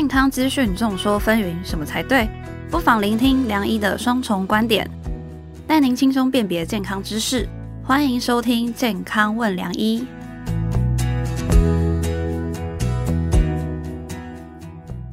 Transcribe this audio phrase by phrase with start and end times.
[0.00, 2.26] 健康资讯众说纷纭，什么才对？
[2.70, 4.88] 不妨聆听梁医的双重观点，
[5.66, 7.46] 带您轻松辨别健康知识。
[7.84, 10.02] 欢迎收听《健康问梁医》。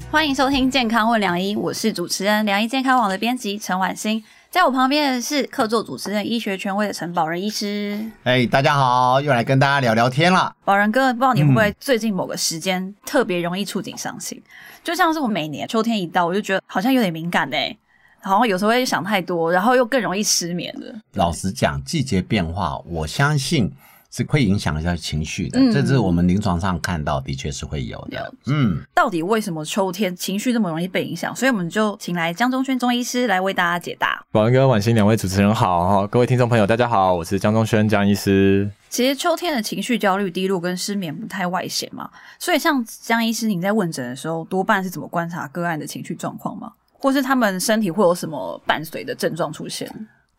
[0.10, 4.24] 欢迎收听《健康问梁医》，我是主持人梁医健康网的编辑陈婉欣。
[4.50, 8.00] 在我旁边的是客座主持人、医学权威的陈宝仁医师。
[8.24, 10.56] 哎，大家好，又来跟大家聊聊天了。
[10.64, 14.42] 宝仁哥，不知道你会不会最近某个时间特别容易触景伤心？
[14.86, 17.76] 就像是我每年秋天一到，我就觉得好像有点敏感哎，
[18.22, 20.96] 好像有时候会想太多，然后又更容易失眠的。
[21.14, 23.72] 老实讲，季节变化，我相信。
[24.18, 28.34] 是会影响一下情绪的，这是我们临床上看到，的确是会有的。
[28.48, 31.36] 嗯，到底为什么秋天情绪这么容易被影响？
[31.36, 34.20] 所以我们就请来江中轩中医师来为大家解答。
[34.32, 38.68] 宝文哥、婉欣两位主持人好哈，各位听众朋友大家好，我是江中轩江医师。
[38.90, 46.72] 其实秋天的情绪焦虑、低落跟失眠不太外显嘛，所以像江医师，您在问诊的时候，多半是怎么观察个案的情绪状况吗？
[46.94, 49.88] 或是他们身体会有什么伴随的症状出现？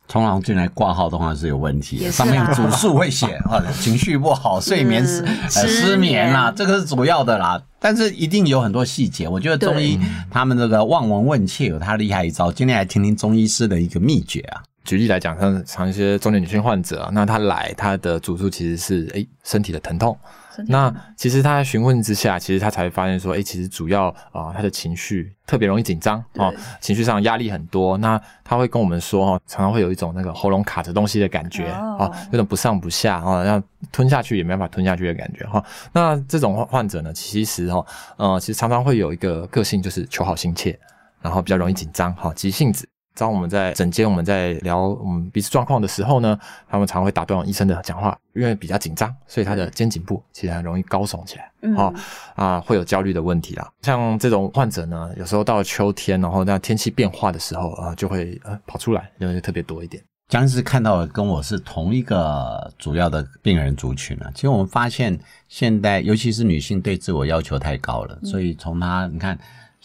[0.08, 7.62] 通常进来挂号的话是有问题，上面主诉会写啊，情绪不好、睡眠失失眠啦，这个是主要的啦。
[7.78, 10.00] 但是一定有很多细节，我觉得中医
[10.30, 12.50] 他们这个望闻问切有他厉害一招。
[12.50, 14.62] 今天来听听中医师的一个秘诀啊。
[14.84, 20.18] 举例来讲，像像一些中年女性患者啊，那她来她的主诉其实是哎身体的疼痛。
[20.66, 27.96] 那其实他在询问之下，其实他才发现说，哎，其实主要啊，他的情绪特别容易紧张哦，情绪上压力很多。
[27.98, 35.62] 那他会跟我们说，哦，常常会有一种那个喉咙卡着东西的感觉啊，有种不上不下啊，要吞下去也没办法吞下去的感觉哈。
[35.92, 37.84] 那这种患者呢，其实哈，
[38.16, 40.78] 呃，其实常常会有一个个性，就是求好心切，
[41.20, 42.87] 然后比较容易紧张，哈，急性子。
[43.18, 46.38] 当我们在诊间，我们在聊我们彼此状况的时候呢，
[46.68, 51.92] 他们常会打断医生的讲话，因为比较紧张，所以他的肩颈部其实很容易高耸起来，好
[52.36, 53.68] 啊，会有焦虑的问题啦。
[53.82, 60.00] 像这种患者呢，有时候到了秋天，然后那天气变化的时候啊，就会呃跑出来，因为特别多一点。
[60.28, 64.30] 僵尸看到的跟我是同一个主要的病人族群了。
[64.34, 65.18] 其实我们发现，
[65.48, 69.36] 现代尤其是女性对自我要求太高了，所以从她你看。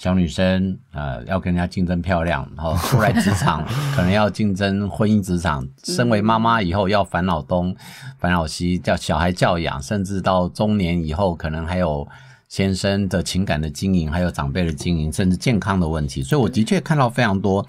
[0.03, 3.65] 小女生，呃，要跟人家竞争漂亮，然后出来职场，
[3.95, 5.65] 可能要竞争婚姻职场。
[5.81, 7.73] 身为妈妈以后要烦恼东，
[8.19, 12.05] 烦恼西，叫小孩教养，甚至到中年以后，可能还有
[12.49, 16.21] 先生的情感的经营，还有长辈的经营，甚至健康的问题。
[16.21, 17.65] 所以我的确看到非常多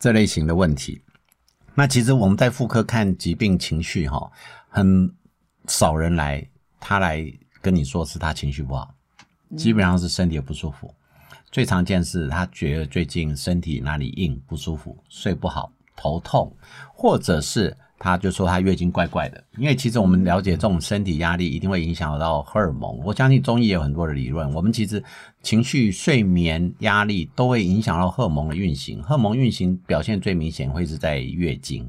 [0.00, 1.02] 这类型的问题。
[1.74, 4.32] 那其实我们在妇科看疾病情绪，哈，
[4.70, 5.12] 很
[5.66, 6.48] 少人来，
[6.80, 7.22] 他来
[7.60, 8.94] 跟你说是他情绪不好，
[9.54, 10.90] 基本上是身体不舒服。
[11.54, 16.52] 最常见是他觉得最近身体哪里硬不舒服，睡不好，头痛，
[16.92, 19.40] 或者是他就说他月经怪怪的。
[19.56, 22.98] 因为其实我们了解这种身体压力一定会影响到荷尔蒙。
[23.04, 24.52] 我相信中医也有很多的理论。
[24.52, 25.00] 我们其实
[25.44, 29.00] 情绪、睡眠、压力都会影响到荷尔蒙的运行。
[29.00, 31.88] 荷尔蒙运行表现最明显会是在月经，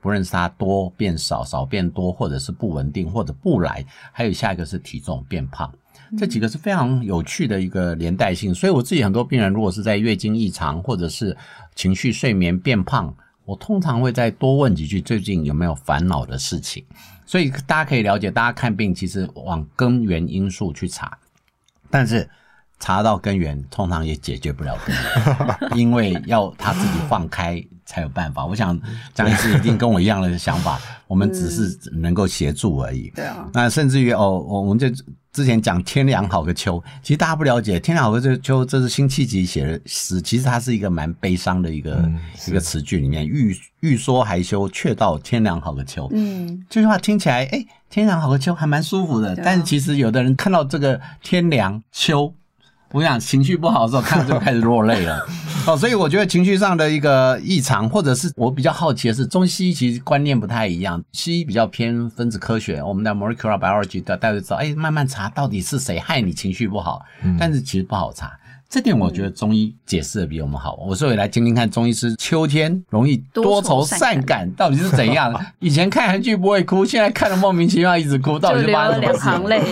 [0.00, 5.72] 不论是它多变少、少变多，或者是不稳定，或者不来，还有下一个是体重变胖。
[6.18, 11.36] 这几个是非常有趣的一个连带性，所以我自己很多病人，如果是在月经异常或者是
[11.74, 13.14] 情绪、睡眠变胖，
[13.44, 16.84] 我通常会再多问几句，最近有没有烦恼的事情。
[17.26, 21.16] 所以大家可以了解，大家看病其实往根源因素去查，
[21.90, 22.28] 但是
[22.78, 28.44] 查到根源，通常也解决不了根源， 因为要他自己放开才有办法。
[28.44, 28.78] 我想
[29.14, 33.12] 张医师一定 跟我一样的想法，我们只是能够协助而已。
[33.14, 34.88] 对啊，那甚至于哦，我们就。
[35.34, 42.08] 之前讲天凉好个秋，其实大家不了解天凉好个秋，这是辛弃疾写的诗，其实它是一个蛮悲伤的一个
[42.46, 46.08] 一个词句里面，欲欲说还休，却道天凉好个秋。
[46.12, 52.32] 嗯，这句话听起来，哎，天凉好个秋还蛮舒服的，但是其实有的人看到这个天凉秋。
[52.94, 55.26] 我想情绪不好的时候，看就开始落泪了。
[55.66, 61.02] 哦，所以我觉得情绪上的一个异常，或者是我比较好奇的是，中西医其实观念不太一样。
[61.10, 67.02] 西医比较偏分子科学，我们的 molecular biology 的大家知道，哎，慢慢查到底是谁害你情绪不好，
[67.36, 68.30] 但是其实不好查。
[68.70, 70.74] 这点我觉得中医解释的比我们好。
[70.84, 75.32] 我所以来听听看，中医师秋天容易多愁善感到底是怎样？
[75.60, 79.62] 以前看韩剧不会哭，现在看了莫名其妙一直哭，到底发生什么两行泪。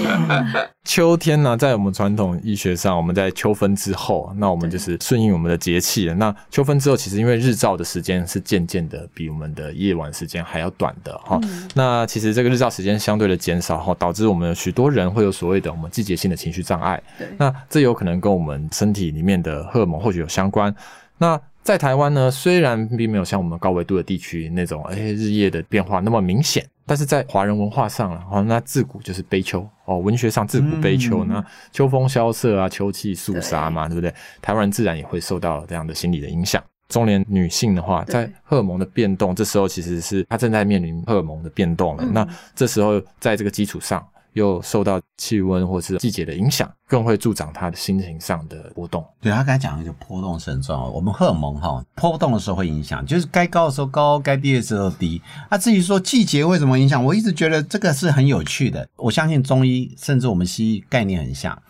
[0.85, 6.13] 秋天呢，在我们传统医学上，我们在秋分之后，那我们就是顺应我们的节气。
[6.15, 11.41] 那秋分之后，其实因为日照的时间是渐渐的比我们的夜晚时间还要短的哈。
[11.75, 17.01] 那其实这个日照时间相对的减少哈，导致我们许多人会有所谓的我们季节性的情绪障碍。
[17.39, 20.75] 那这有可能跟我们身体里面的荷尔蒙或许有相关。
[21.19, 34.13] 那在台湾呢，虽然并没有像我们高纬度的地区那种哎日夜的变化那么明显，但是在华人文化上啊，哦，那自古就是悲秋哦，文学上自古悲秋，那秋风萧瑟啊，秋气肃杀嘛，对不对？
[34.41, 36.63] 台湾人自然也会受到这样的心理的影响。
[36.89, 42.05] 中年女性的话，在荷尔蒙的变动，这时候其实是她正在面临荷尔蒙的变动了。
[42.05, 44.07] 那这时候在这个基础上。
[44.35, 49.05] 又受到气温或是季节的影响，更会助长他的心情上的波动。
[49.21, 50.89] 对他刚才讲的就波动很重要。
[50.89, 55.21] 我们荷尔蒙哈波动的时候会影响，就是该高的时候高，该低的时候低。
[55.51, 58.89] 那至于说季节为什么影响，我一直觉得这个是很有趣的。
[58.97, 61.63] 我相信中医甚至我们西医概念很像，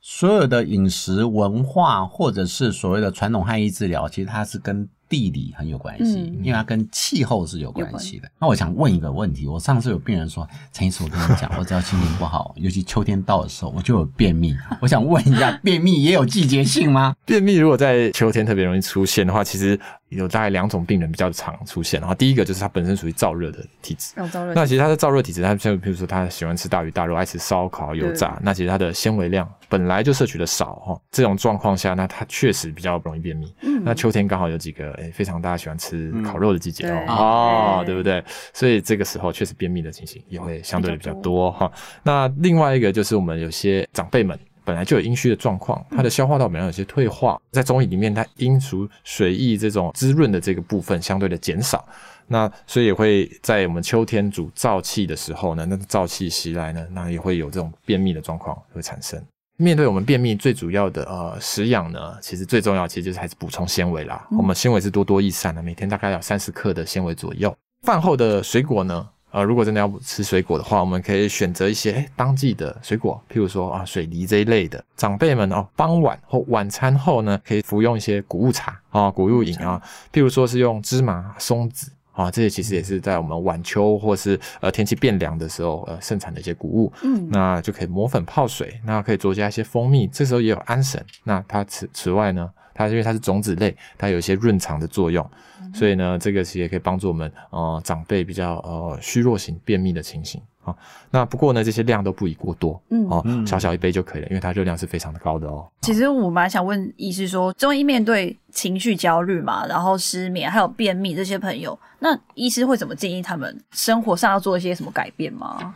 [0.00, 4.88] 所有的饮食文化或者是所谓的传统汉医治疗，其实它是跟。
[5.10, 8.30] 地理很有关系，因为它跟气候是有关系的。
[8.38, 14.56] 那我想问一个问题：我上次有病人说，陈医师，我跟你讲，我只要心情不好， 尤其秋天到的时候，我就有便秘。
[14.80, 17.14] 我想问一下，便秘也有季节性吗？
[17.26, 19.78] 便秘如果在秋天特别容易出现的话，其实。
[20.10, 24.12] 有大概两种病人比较常出现，然后第一个就是他本身属于燥热的体质，
[24.54, 33.54] 那其实他的燥热体质，他像比如说他喜欢吃大鱼大肉，爱吃烧烤、油炸，那其实他的纤维量本来就摄取的少哈，这种状况下，那他确实比较容易便秘。
[33.62, 38.22] 嗯，那秋天刚好有几个诶非常大家喜欢吃烤肉的季节哦，哦，对不对？
[38.52, 41.70] 所以这个时候确实便秘的情形也会相对的比较多哈。
[42.02, 44.38] 那另外一个就是我们有些长辈们。
[44.64, 51.86] 本来就有阴虚的状况，它的消化道本来有些退化，在中医里面，它阴属水液这种滋润的这个部分相对的减少，
[52.26, 59.22] 那所以也会在我们秋天主燥气的时候呢，那燥气袭来呢，那也会有这种便秘的状况会产生。
[59.56, 64.26] 面对我们便秘最主要的呃食养呢，其实最重要其实就是还是补充纤维啦。
[64.38, 67.54] 我们纤维是多多益善的，每天大概要三十克的纤维左右。
[67.82, 69.08] 饭后的水果呢？
[69.30, 74.84] 呃，如果真的要吃水果的话，我们可以选择一些当季的水果，譬如说啊，水梨这一类的。
[74.96, 79.80] 长辈们哦，傍晚或晚餐后呢，可以服用一些谷物茶啊、谷物饮啊，
[80.12, 86.92] 譬如说是用芝麻、松子啊，这些其实也是在我们晚秋或是呃天气变凉的时候呃盛产的一些谷物。
[87.02, 91.04] 嗯，那就可以磨粉泡水，那可以多加一些蜂蜜，这时候也有安神。
[91.24, 92.50] 那它此此外呢？
[92.72, 95.28] 它因为它是种子类，它有一些润肠的作用，
[95.74, 100.74] 所以呢，这个其实也可以帮助我们呃长辈比较呃虚弱型便秘的情形啊。
[101.10, 105.66] 那不过呢，这些量都不宜过多，嗯哦，小小一杯就可以了，因为它热量是非常的高的哦。
[105.80, 115.72] 其实我蛮想问医师说，中医面对情绪焦虑嘛，然后失眠还有便秘这些朋友，那医师会怎么建议他们生活上要做一些什么改变吗？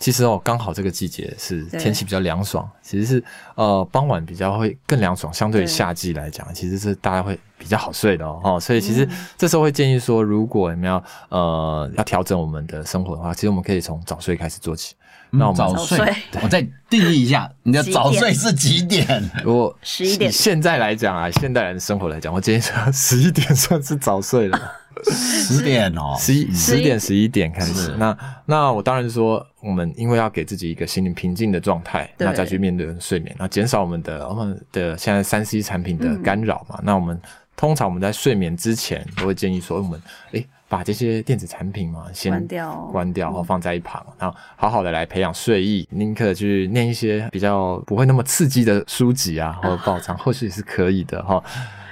[0.00, 3.22] 其实哦，刚好这个季节是天气比较凉爽，其实是
[3.54, 8.58] 呃傍晚比较会更凉爽，相对于夏季来讲，其实是大家会比较好睡的哦。
[8.58, 9.06] 所以其实
[9.36, 14.94] 这时候会建议说，如果你们要呃要调整我们的生活的话，其实我们可以从早睡开始做起。
[15.32, 15.96] 那我们早睡，
[16.42, 19.06] 我再定义一下，你的早睡是几点？
[19.44, 24.58] 如果十一点，现在来讲啊，现代人的生活来讲，我建议说十一点算是早睡了。
[25.04, 27.94] 十点哦，十一十点十一点开始。
[27.98, 28.16] 那
[28.46, 36.80] 那我当然是说，我们因为要给自己一个心灵平静的状态，那再去面对睡眠，那减少我们的我们的现在三 C 产品的干扰嘛。
[36.82, 37.20] 那我们
[37.56, 40.00] 通常我们在睡眠之前都会建议说，我们
[40.32, 45.86] 诶把这些电子产品嘛先关掉，关掉，然后放在一旁，然后好好的来培养睡意。
[45.90, 51.42] 宁可去念一些比较不会那么刺激的书籍啊，或者报章，或许是可以的哈。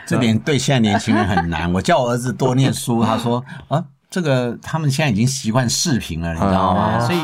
[0.08, 1.70] 这点对现在年轻人很难。
[1.75, 6.99] 我叫我儿子多念书，他说 啊，这个他们现在已经习惯视频了，你知道吗？
[6.99, 7.19] 所以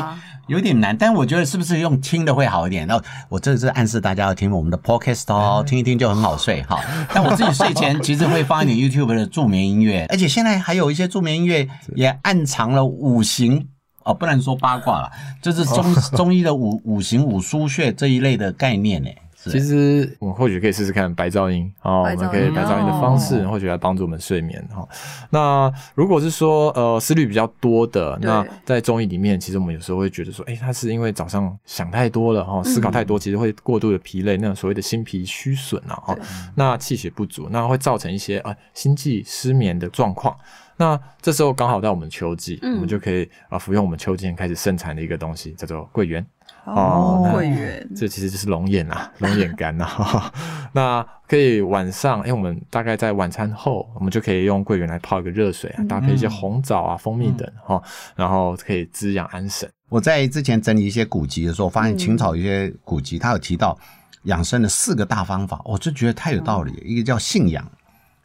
[0.47, 0.95] 有点难。
[0.95, 2.85] 但我觉得是不是用听的会好一点？
[2.87, 6.79] 那我这是暗示大家要听我们的 podcast 哦，听一听就很好睡哈。
[7.11, 13.67] 但我自己睡前其实会放一点 YouTube 的助眠音乐， 而且现在还有一些助眠音乐也暗藏了五行
[14.03, 15.11] 哦，不能说八卦了，
[15.41, 19.09] 就是中中医的五五行五腧穴这一类的概念呢。
[19.51, 24.87] 其实我们或许可以试试看白噪音哦，我们可以白噪音的方式，或许来帮助我们睡眠哈。
[25.29, 36.17] 那如果是说呃思虑比较多的，那在中医里面，其实我们有时候会觉得说，哎，他是因为早上想太多了哈，思考太多，其实会过度的疲累，那种所谓的心脾虚损啊哈，
[36.55, 40.35] 那气血不足，那会造成一些啊心悸失眠的状况。
[40.77, 46.25] 那这时候刚好到我们秋季，我们就可以啊服用我们秋季开始盛产的一个东西，叫做桂圆。
[46.65, 49.87] 哦，桂圆，这其实就是龙眼啊，龙眼干呐。
[50.73, 57.81] 那可以晚上，因为我们大概在晚餐后，我们就可以用桂圆来泡一个热水啊，搭配一些红枣啊、蜂蜜等哈，
[58.15, 59.69] 然后可以滋养安神。
[59.89, 63.77] 我在之前整理一些古籍的时候，发现秦朝一些古籍，它有提到
[64.23, 66.73] 养生的四个大方法，我就觉得太有道理。
[66.83, 67.63] 一个叫信仰，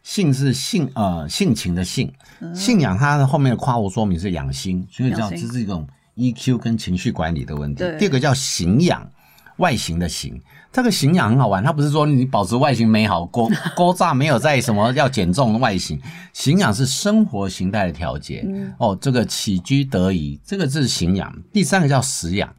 [0.01, 2.11] 性是性呃性情的性，
[2.55, 5.87] 信仰它的后面的括弧说明是养心，所以叫这是一种。
[6.21, 7.83] EQ 跟情绪管理的问题。
[7.97, 9.09] 第二个叫形养，
[9.57, 10.39] 外形的形。
[10.71, 15.99] 这个形养很好玩，它不是说你保持外形美好，勾勾 炸没有在什么要减重的外形，
[16.31, 18.47] 形养是生活形态的调节。
[18.77, 21.35] 哦，这个起居得宜，这个是形养。
[21.51, 22.55] 第三个叫食养。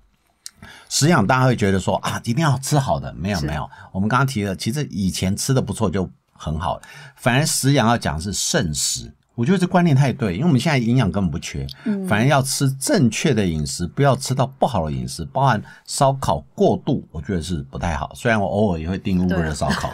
[0.91, 3.67] 食养大家会觉得说啊，一定要吃好的，没有没有。
[3.93, 6.79] 我们刚刚提了，其实以前吃的不错就很好，
[7.17, 9.11] 反而食养要讲是慎食。
[9.35, 11.67] 我觉得这观念太对，因为我们现在营养根本不缺，
[12.07, 18.13] 反而要吃正确的饮食，不要吃到不好的饮食，包含烧烤过度，我觉得是不太好。
[18.15, 19.91] 虽然我偶尔也会订乌龟的烧烤。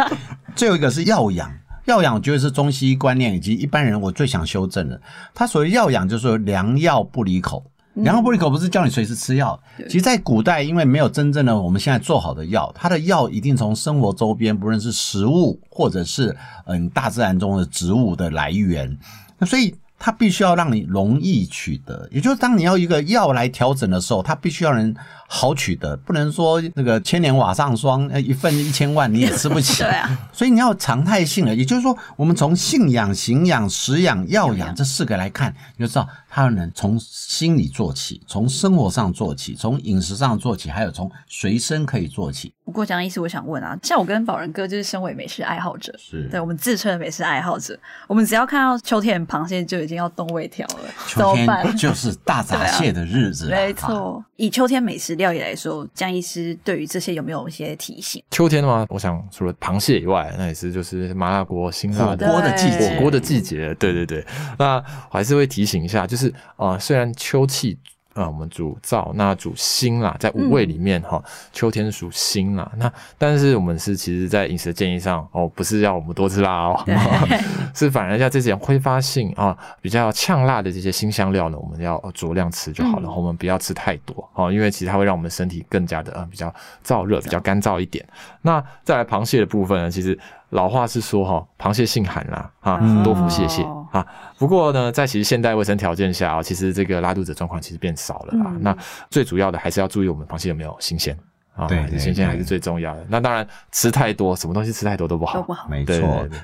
[0.54, 1.50] 最后一个是药养，
[1.86, 5.00] 药养我觉得是中西医观念以及一般人我最想修正的。
[5.32, 7.64] 他所谓药养，就是说良药不离口。
[7.94, 9.58] 良药不离口不是叫你随时吃药，
[9.88, 18.98] 其实，在古代因为没有真正的我们现在做好的药，它的药一定从生活周边，不论是食物或者是嗯大自然中的植物的来源，
[19.38, 19.74] 那所以。
[20.04, 24.92] 它必须要让你容易取得，也就是当你要一个药来调整的时候，它必须要人
[25.28, 29.80] 好取得，不能说那个千年瓦上霜，一份一千万你也吃不起。
[29.84, 42.54] 对啊，所以你要常态性的，也就是说，我们从信仰、行养、食养、药养这四个来看，你就知道它能从心理做起，从生活上做起，从饮食上做起，还有从随身可以做起。
[42.64, 50.78] 不过江医师，我想问啊，像我跟宝仁哥就是身为美食爱好者，是对我们自称的美食爱好者，我们只要看到秋天螃蟹就已经要动胃条了。
[51.06, 54.24] 秋天就是大闸蟹的日子， 没错。
[54.36, 58.24] 以秋天美食料理来说，江医师对于这些有没有一些提醒？
[58.30, 63.74] 秋天的话，我想除了螃蟹以外，那也是就是麻辣锅、辛辣火锅的季节，火锅的季节。
[63.74, 64.24] 对对对，
[64.58, 66.21] 那我还是会提醒一下，就是
[66.56, 67.78] 啊，虽然秋气。
[68.14, 71.18] 啊，我们主燥，那主辛啦，在五味里面哈，
[71.50, 72.70] 秋天属辛啦。
[72.76, 76.84] 那但是我们是其实，在饮食建议上哦，不是要我们多吃辣哦，
[77.74, 83.10] 是反而像这些挥发性啊，比较呛辣的这些辛香料呢，我们要酌量吃就好了。
[83.10, 88.06] 我们不要吃太多哦，因为其实它会让我们身体更加的呃比较燥热，比较干燥一点。
[88.42, 90.18] 那再来螃蟹的部分呢，其实。
[90.52, 94.06] 老话是说哈，螃蟹性寒啦，啊，多服蟹蟹啊。
[94.38, 98.52] 不过呢，在其实现代卫生条件下啊，其实这个拉肚子状况其实变少了啊。
[98.60, 98.76] 那
[99.08, 101.16] 最主要的还是要注意我们螃蟹有没有新鲜
[101.56, 103.06] 啊，对，新鲜还是最重要的。
[103.08, 105.66] 那当然吃太多，什么东西吃太多都不好，都不好。
[105.70, 105.96] 没错。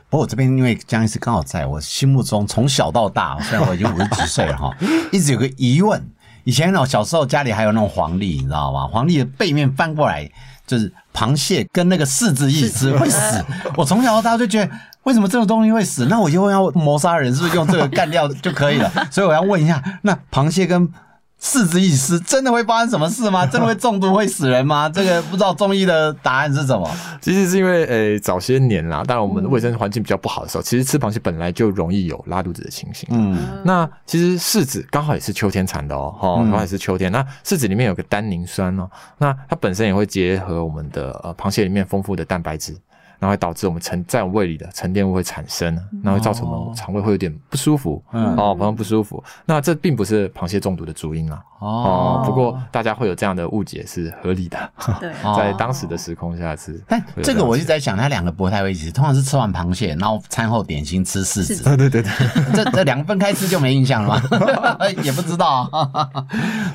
[0.09, 4.75] 不过我这边因为江医师刚好在我心目中，从小到大， 虽然我已经五十几岁了哈，
[5.13, 6.03] 一直有个疑问。
[6.45, 8.87] 以前呢，小时候家里还有那种黄历，你知道吗？
[8.87, 10.27] 黄历的背面翻过来。
[10.69, 13.45] 就是螃蟹跟那个柿子一起吃会死，
[13.77, 14.71] 我从小到大就觉得
[15.03, 16.07] 为什么这种东西会死？
[16.07, 18.93] 那我就要谋杀人，是不是用这个干掉就可以了？
[19.11, 20.89] 所以我要问一下，那螃蟹跟。
[21.41, 23.47] 柿子一吃，真的会发生什么事吗？
[23.49, 24.89] 真的会中毒会死人吗？
[24.89, 26.91] 这个不知道中医的答案是什么。
[27.21, 33.09] 其实是因为，诶，早些年啦，当然我们的卫生环境比较不好的时候，其实吃螃蟹本来就容易有拉肚子的情形。
[33.13, 37.11] 嗯，那其实柿子刚好也是秋天产的哦，哈，刚好也是秋天。
[37.13, 42.77] 那柿子里面有个单宁酸哦，那它本身也会结合我们的呃螃蟹里面丰富的蛋白质。
[43.19, 49.23] 然后会导致我们沉在胃里的沉淀物会产生，然后会造成我们肠胃会有点不舒服，哦，反正不舒服。
[49.45, 51.43] 那这并不是螃蟹中毒的主因啊。
[51.61, 54.71] 哦，不过大家会有这样的误解是合理的。
[55.01, 56.81] 对， 在当时的时空下是。
[56.87, 61.65] 但这个我一直在想，它两个不太会一起，通常是吃完螃蟹，然后餐后点心吃柿子。
[61.65, 62.13] 对对对对，
[62.55, 64.79] 这这两个分开吃就没印象了吗？
[65.03, 65.69] 也不知道。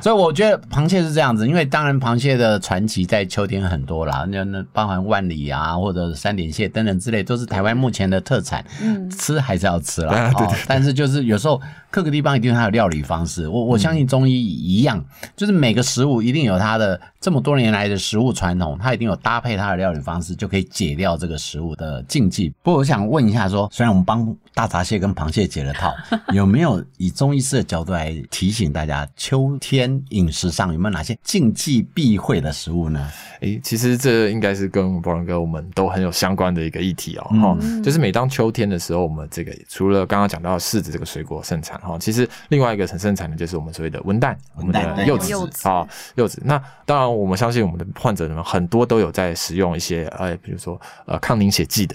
[0.02, 6.33] 所以我觉得螃蟹是这样子，因为当然螃蟹的传奇在秋天很多啦，那那包含万里啊，或者三。
[6.36, 10.32] 点蟹等等之类都是台湾目前的特产，嗯，吃还是要吃啦。
[10.38, 10.58] 对对。
[10.68, 15.04] 但是就是有时候各个地方一定它有料理方式，我我相信中医一样，
[15.36, 22.50] 就是每个食物一定有它的这么多年来的食物传统，它一定有搭配它的料理方式，就可以解掉这个食物的禁忌。
[22.62, 25.94] 不过我想问一下，说虽然我们帮大闸蟹跟螃蟹解了套，
[26.34, 33.08] 有没有以中医师的角度来提醒大家，秋天饮食上有没有哪些禁忌避讳的食物呢？
[33.42, 46.42] 诶，其实这应该是跟博仁哥我们都很有相关的一个议题哦，哈，就是每当秋天的时候，我们这个除了刚刚讲到柿子这个水果盛产哈，其实另外一个很盛产的就是我们所谓的温蛋，我们的柚子啊，柚子。
[46.46, 51.94] 那当然，我们相信我们的患者们很多都有在使用一些呃，比如说呃抗凝血剂的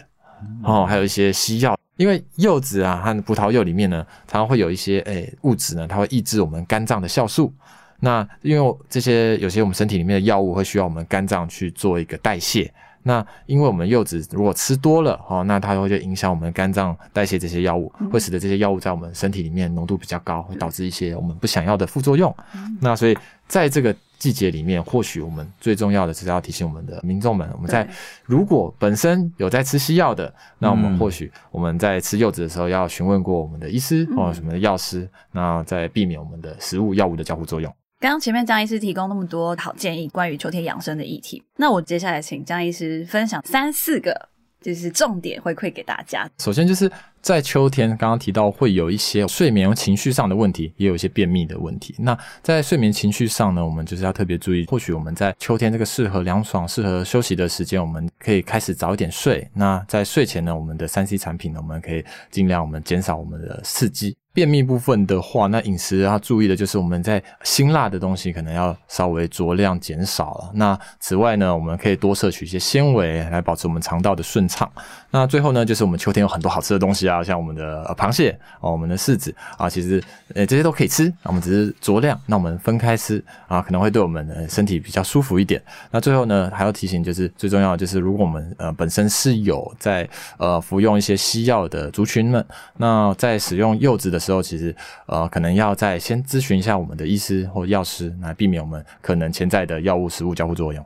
[0.63, 7.51] 哦，还有一些西药，因为柚子啊和葡萄柚里面呢，常常会有一些诶物质呢，它会抑制我们肝脏的酵素。
[8.01, 12.71] 那因为这些有些我们身体里面的药物会需要我们肝脏去做一个代谢，
[13.09, 22.33] 那因为我们柚子如果吃多了哦，那它会就影响我们肝脏代谢这些药物，会使得这些药物在我们身体里面浓度比较高，会导致一些我们不想要的副作用。
[22.83, 27.89] 那所以在这个季节里面，或许我们最重要的是要提醒我们的民众们，我们在
[28.27, 37.75] 如果本身有在吃西药的，那我们或许我们在吃柚子的时候要询问过我们的医师或什么的药师，那在避免我们的食物药物的交互作用。
[38.01, 44.29] 刚刚前面江医师提供那么多好建议，关于秋天养生的议题，那我接下来请江医师分享三四个。
[44.61, 46.29] 就是重点回馈给大家。
[46.39, 46.91] 首先就是
[47.23, 51.95] 在秋天，刚刚提到会有一些睡眠、情绪上的问题，也有一些便秘的问题。
[51.97, 54.67] 那在睡眠、情绪上呢，我们就是要特别注意。
[54.67, 59.49] 或许我们在秋天这个适合凉爽、适合休息的时间，我们可以开始早一点睡。
[59.55, 64.17] 那在睡前呢，我们的三 C 产品呢，我们可以尽量我们减少我们的刺激。
[64.39, 70.51] 便秘部分的话，那饮食要注意的就是我们在辛辣的东西可能要稍微酌量减少了。
[70.55, 74.71] 那此外呢，我们可以多摄取一些纤维来保持我们肠道的顺畅。
[75.11, 80.01] 那最后呢，就是我们秋天有很多好吃的东西啊，像我们的螃蟹哦，我们的柿子啊，其实
[80.37, 85.61] 呃这些都可以吃，我们只是酌量，那我们分开吃啊，可能会对我们的身体比较舒服一点。
[85.91, 94.28] 那最后呢，还要提醒就是最重要的就是，如果我们呃本身是有在呃服用一些西药的族群们，那在使用柚子的。
[94.29, 100.85] 之后，其实呃，可能要再先咨询一下我们的医师或药师，来避免我们可能潜在的药物食物交互作用。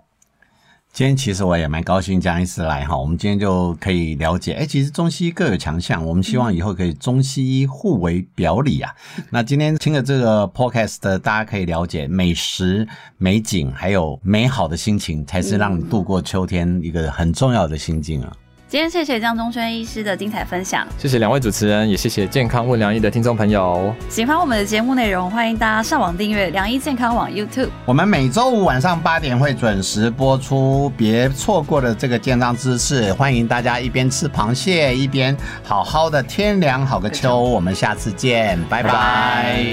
[0.92, 8.94] 今天其实我也蛮高兴江医师来哈，我们今天就可以了解，哎，其实中西医各有强项，我们希望以后可以中西医互为表里啊。
[9.30, 18.36] 那今天听了这个 podcast，大家可以了解美食、美景，还有美好的心情，才是让你度过秋天一个很重要的心境啊。
[18.72, 23.94] 今天谢谢江中轩医师的精彩分享，谢谢两位主持人，也谢谢健康问良医的听众朋友。
[24.08, 27.68] 喜欢我们的节目内容，欢迎大家上网订阅良医健康网 YouTube。
[27.84, 33.12] 我们每周五晚上八点会准时播出，别错过了这个健康知识。
[33.12, 37.38] 欢迎大家一边吃螃蟹，一边好好的天凉好个秋。
[37.42, 39.66] 我们下次见，拜拜。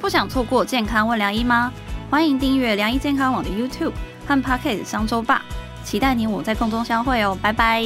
[0.00, 1.72] 不想错过健康问良医吗？
[2.10, 3.92] 欢迎订阅良医健康网的 YouTube
[4.26, 5.44] 和 Pocket 商周吧。
[5.86, 7.80] 期待你我在空中相会哦，拜拜。